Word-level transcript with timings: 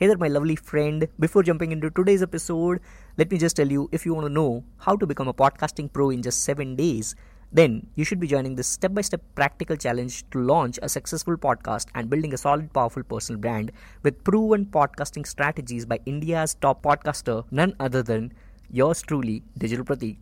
Hey 0.00 0.06
there, 0.06 0.16
my 0.16 0.28
lovely 0.28 0.54
friend. 0.54 1.08
Before 1.18 1.42
jumping 1.42 1.72
into 1.72 1.90
today's 1.90 2.22
episode, 2.22 2.78
let 3.16 3.32
me 3.32 3.36
just 3.36 3.56
tell 3.56 3.66
you 3.66 3.88
if 3.90 4.06
you 4.06 4.14
want 4.14 4.28
to 4.28 4.32
know 4.32 4.62
how 4.76 4.94
to 4.94 5.08
become 5.08 5.26
a 5.26 5.34
podcasting 5.34 5.92
pro 5.92 6.10
in 6.10 6.22
just 6.22 6.44
seven 6.44 6.76
days, 6.76 7.16
then 7.50 7.84
you 7.96 8.04
should 8.04 8.20
be 8.20 8.28
joining 8.28 8.54
this 8.54 8.68
step 8.68 8.94
by 8.94 9.00
step 9.00 9.20
practical 9.34 9.74
challenge 9.74 10.22
to 10.30 10.38
launch 10.38 10.78
a 10.82 10.88
successful 10.88 11.36
podcast 11.36 11.88
and 11.96 12.08
building 12.08 12.32
a 12.32 12.36
solid, 12.36 12.72
powerful 12.72 13.02
personal 13.02 13.40
brand 13.40 13.72
with 14.04 14.22
proven 14.22 14.66
podcasting 14.66 15.26
strategies 15.26 15.84
by 15.84 15.98
India's 16.06 16.54
top 16.54 16.80
podcaster, 16.80 17.44
none 17.50 17.74
other 17.80 18.00
than 18.00 18.32
yours 18.70 19.02
truly, 19.02 19.42
Digital 19.58 19.84
Pratik. 19.84 20.18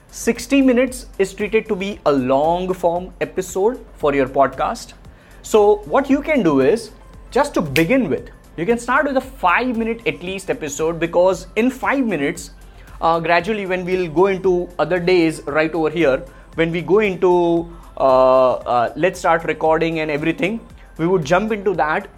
60 0.08 0.62
minutes 0.62 1.06
is 1.18 1.34
treated 1.34 1.66
to 1.66 1.74
be 1.74 1.98
a 2.06 2.12
long 2.12 2.72
form 2.72 3.12
episode 3.20 3.84
for 3.94 4.14
your 4.14 4.28
podcast. 4.28 4.92
So 5.42 5.76
what 5.86 6.08
you 6.08 6.22
can 6.22 6.42
do 6.44 6.60
is 6.60 6.92
just 7.32 7.54
to 7.54 7.60
begin 7.60 8.08
with 8.08 8.30
you 8.56 8.64
can 8.64 8.78
start 8.78 9.06
with 9.06 9.16
a 9.16 9.20
5 9.20 9.76
minute 9.76 10.06
at 10.06 10.22
least 10.22 10.48
episode 10.48 11.00
because 11.00 11.48
in 11.56 11.70
5 11.70 12.06
minutes 12.06 12.50
uh, 13.00 13.18
gradually 13.18 13.66
when 13.66 13.84
we'll 13.84 14.08
go 14.08 14.26
into 14.26 14.68
other 14.78 15.00
days 15.00 15.42
right 15.46 15.74
over 15.74 15.90
here 15.90 16.18
when 16.54 16.70
we 16.70 16.80
go 16.80 17.00
into 17.00 17.32
uh, 17.96 18.52
uh, 18.74 18.92
let's 18.94 19.18
start 19.18 19.42
recording 19.44 19.98
and 19.98 20.10
everything 20.10 20.60
we 20.98 21.06
would 21.06 21.24
jump 21.24 21.52
into 21.52 21.74
that 21.74 22.08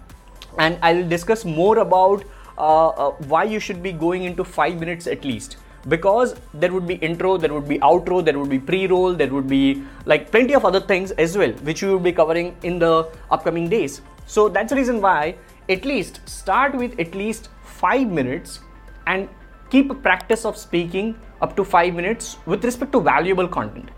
and 0.57 0.77
I'll 0.81 1.07
discuss 1.07 1.45
more 1.45 1.79
about 1.79 2.23
uh, 2.57 2.87
uh, 2.87 3.11
why 3.27 3.43
you 3.43 3.59
should 3.59 3.83
be 3.83 3.91
going 3.91 4.23
into 4.23 4.43
five 4.43 4.79
minutes 4.79 5.07
at 5.07 5.23
least 5.23 5.57
because 5.87 6.35
there 6.53 6.73
would 6.73 6.87
be 6.87 6.95
intro, 6.95 7.37
there 7.37 7.53
would 7.53 7.67
be 7.67 7.79
outro, 7.79 8.23
there 8.23 8.37
would 8.37 8.49
be 8.49 8.59
pre-roll, 8.59 9.13
there 9.13 9.29
would 9.29 9.47
be 9.47 9.83
like 10.05 10.31
plenty 10.31 10.53
of 10.53 10.65
other 10.65 10.81
things 10.81 11.11
as 11.11 11.37
well, 11.37 11.51
which 11.63 11.81
we 11.81 11.89
will 11.89 11.99
be 11.99 12.11
covering 12.11 12.55
in 12.63 12.79
the 12.79 13.09
upcoming 13.31 13.69
days. 13.69 14.01
So 14.25 14.49
that's 14.49 14.71
the 14.71 14.75
reason 14.75 15.01
why 15.01 15.35
at 15.69 15.85
least 15.85 16.27
start 16.27 16.75
with 16.75 16.99
at 16.99 17.15
least 17.15 17.49
five 17.63 18.07
minutes 18.09 18.59
and 19.05 19.29
keep 19.69 19.89
a 19.89 19.95
practice 19.95 20.45
of 20.45 20.57
speaking 20.57 21.17
up 21.41 21.55
to 21.55 21.63
five 21.63 21.93
minutes 21.93 22.37
with 22.45 22.63
respect 22.65 22.91
to 22.93 23.01
valuable 23.01 23.47
content. 23.47 23.89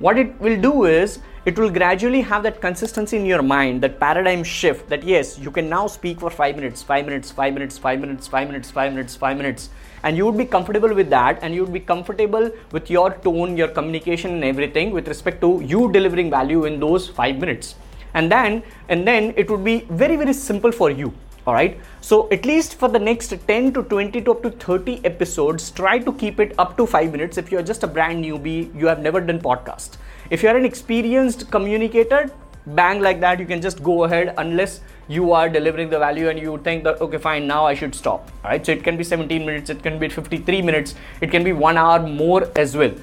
What 0.00 0.18
it 0.18 0.40
will 0.40 0.60
do 0.60 0.86
is 0.86 1.20
it 1.44 1.56
will 1.56 1.70
gradually 1.70 2.20
have 2.22 2.42
that 2.42 2.60
consistency 2.60 3.16
in 3.16 3.24
your 3.24 3.42
mind, 3.42 3.80
that 3.82 4.00
paradigm 4.00 4.42
shift 4.42 4.88
that 4.88 5.04
yes, 5.04 5.38
you 5.38 5.52
can 5.52 5.68
now 5.68 5.86
speak 5.86 6.18
for 6.18 6.30
five 6.30 6.56
minutes, 6.56 6.82
five 6.82 7.04
minutes, 7.04 7.30
five 7.30 7.54
minutes, 7.54 7.78
five 7.78 8.00
minutes, 8.00 8.26
five 8.26 8.48
minutes, 8.48 8.70
five 8.72 8.92
minutes, 8.92 9.14
five 9.14 9.36
minutes. 9.36 9.70
And 10.02 10.16
you 10.16 10.26
would 10.26 10.36
be 10.36 10.46
comfortable 10.46 10.92
with 10.92 11.10
that, 11.10 11.38
and 11.42 11.54
you 11.54 11.62
would 11.62 11.72
be 11.72 11.80
comfortable 11.80 12.50
with 12.72 12.90
your 12.90 13.10
tone, 13.10 13.56
your 13.56 13.68
communication, 13.68 14.32
and 14.32 14.44
everything 14.44 14.90
with 14.90 15.06
respect 15.06 15.40
to 15.42 15.62
you 15.64 15.92
delivering 15.92 16.28
value 16.28 16.64
in 16.64 16.80
those 16.80 17.08
five 17.08 17.38
minutes. 17.38 17.76
And 18.14 18.30
then, 18.32 18.64
and 18.88 19.06
then 19.06 19.32
it 19.36 19.48
would 19.48 19.64
be 19.64 19.86
very, 19.90 20.16
very 20.16 20.32
simple 20.32 20.72
for 20.72 20.90
you 20.90 21.14
all 21.46 21.52
right. 21.52 21.78
So 22.00 22.28
at 22.30 22.46
least 22.46 22.76
for 22.76 22.88
the 22.88 22.98
next 22.98 23.34
10 23.46 23.74
to 23.74 23.82
20 23.82 24.22
to 24.22 24.30
up 24.30 24.42
to 24.42 24.50
30 24.50 25.04
episodes 25.04 25.70
try 25.70 25.98
to 25.98 26.12
keep 26.12 26.40
it 26.40 26.54
up 26.58 26.76
to 26.78 26.86
5 26.86 27.12
minutes. 27.12 27.36
If 27.36 27.52
you're 27.52 27.62
just 27.62 27.82
a 27.82 27.86
brand 27.86 28.24
newbie 28.24 28.74
you 28.78 28.86
have 28.86 29.00
never 29.00 29.20
done 29.20 29.40
podcast. 29.40 29.98
If 30.30 30.42
you're 30.42 30.56
an 30.56 30.64
experienced 30.64 31.50
communicator, 31.50 32.30
bang 32.68 33.00
like 33.02 33.20
that, 33.20 33.38
you 33.38 33.44
can 33.46 33.60
just 33.60 33.82
go 33.82 34.04
ahead 34.04 34.34
unless 34.38 34.80
you 35.06 35.32
are 35.32 35.50
delivering 35.50 35.90
the 35.90 35.98
value 35.98 36.30
and 36.30 36.38
you 36.38 36.56
think 36.64 36.82
that 36.82 36.98
okay 37.02 37.18
fine 37.18 37.46
now 37.46 37.66
i 37.66 37.74
should 37.74 37.94
stop. 37.94 38.30
All 38.42 38.50
right. 38.50 38.64
So 38.64 38.72
it 38.72 38.82
can 38.82 38.96
be 38.96 39.04
17 39.04 39.44
minutes 39.44 39.68
it 39.68 39.82
can 39.82 39.98
be 39.98 40.08
53 40.08 40.62
minutes 40.62 40.94
it 41.20 41.30
can 41.30 41.44
be 41.44 41.52
one 41.52 41.76
hour 41.76 42.00
more 42.00 42.50
as 42.56 42.74
well. 42.74 42.94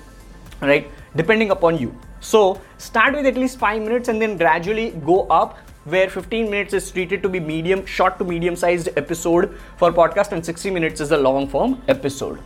Right. 0.62 0.90
Depending 1.16 1.52
upon 1.52 1.78
you. 1.78 1.96
So 2.22 2.60
start 2.78 3.14
with 3.16 3.28
at 3.28 3.36
least 3.36 3.60
5 3.60 3.82
minutes 3.84 4.08
and 4.08 4.20
then 4.20 4.38
gradually 4.38 4.92
go 5.06 5.28
up 5.28 5.60
where 5.86 6.10
15 6.10 6.50
minutes 6.50 6.74
is 6.74 6.92
treated 6.92 7.24
to 7.24 7.30
be 7.30 7.40
medium 7.40 7.86
short 7.86 8.18
to 8.20 8.24
medium 8.24 8.56
sized 8.56 8.90
episode 8.96 9.58
for 9.78 9.92
podcast 9.92 10.32
and 10.32 10.46
60 10.46 10.70
minutes 10.70 11.02
is 11.02 11.12
a 11.12 11.18
long 11.18 11.48
form 11.48 11.82
episode 11.88 12.40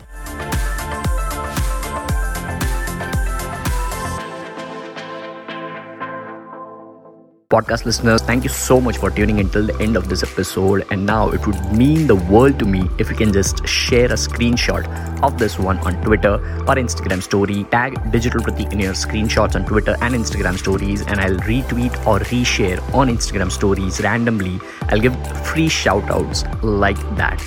podcast 7.50 7.86
listeners, 7.86 8.22
thank 8.24 8.44
you 8.44 8.50
so 8.50 8.82
much 8.82 8.98
for 8.98 9.12
tuning 9.12 9.40
in 9.40 9.50
till 9.50 9.66
the 9.68 9.80
end 9.80 9.96
of 9.96 10.10
this 10.10 10.24
episode. 10.24 10.86
And 10.90 11.06
now 11.06 11.30
it 11.30 11.46
would 11.46 11.72
mean 11.72 12.08
the 12.08 12.16
world 12.16 12.58
to 12.60 12.66
me 12.66 12.90
if 12.98 13.10
you 13.10 13.16
can 13.16 13.32
just 13.32 13.68
share 13.68 14.06
a 14.06 14.18
screenshot 14.18 14.86
of 15.22 15.38
this 15.38 15.60
one 15.60 15.78
on 15.80 16.02
Twitter 16.04 16.34
or 16.34 16.76
Instagram 16.76 17.22
story. 17.22 17.64
Tag 17.66 18.12
Digital 18.12 18.42
Pratik 18.42 18.74
in 18.74 18.80
your 18.80 18.94
screenshots 18.94 19.56
on 19.56 19.66
Twitter 19.66 19.96
and 20.02 20.16
Instagram 20.16 20.58
stories, 20.58 21.02
and 21.02 21.20
I'll 21.20 21.38
retweet 21.52 21.94
or 22.08 22.20
reshare 22.20 22.82
on 22.94 23.10
Instagram 23.10 23.52
stories 23.52 24.02
randomly. 24.02 24.60
I'll 24.90 25.00
give 25.00 25.16
free 25.46 25.70
shout 25.70 26.10
outs 26.10 26.44
like 26.64 27.00
that. 27.18 27.40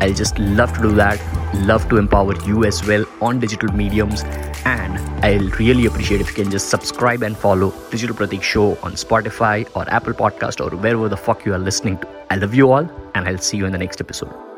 I'll 0.00 0.12
just 0.12 0.38
love 0.38 0.74
to 0.74 0.82
do 0.82 0.92
that. 0.96 1.20
Love 1.64 1.88
to 1.88 1.96
empower 1.96 2.34
you 2.44 2.64
as 2.64 2.86
well 2.86 3.04
on 3.20 3.40
digital 3.40 3.72
mediums. 3.72 4.22
And 4.64 4.98
I'll 5.24 5.48
really 5.58 5.86
appreciate 5.86 6.20
if 6.20 6.28
you 6.28 6.44
can 6.44 6.50
just 6.50 6.68
subscribe 6.68 7.22
and 7.22 7.36
follow 7.36 7.72
Digital 7.90 8.14
Pratik 8.14 8.42
Show 8.42 8.72
on 8.82 8.92
Spotify 8.92 9.66
or 9.74 9.88
Apple 9.88 10.12
Podcast 10.12 10.60
or 10.60 10.76
wherever 10.76 11.08
the 11.08 11.16
fuck 11.16 11.46
you 11.46 11.54
are 11.54 11.58
listening 11.58 11.98
to. 11.98 12.08
I 12.30 12.36
love 12.36 12.54
you 12.54 12.70
all, 12.70 12.90
and 13.14 13.26
I'll 13.26 13.38
see 13.38 13.56
you 13.56 13.64
in 13.64 13.72
the 13.72 13.78
next 13.78 14.00
episode. 14.00 14.55